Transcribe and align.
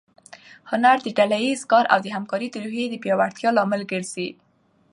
هنر 0.69 0.97
د 1.03 1.07
ډله 1.17 1.37
ییز 1.45 1.61
کار 1.71 1.85
او 1.93 1.99
د 2.05 2.07
همکارۍ 2.15 2.47
د 2.51 2.55
روحیې 2.63 2.87
د 2.89 2.95
پیاوړتیا 3.03 3.49
لامل 3.57 3.81
ګرځي. 3.91 4.29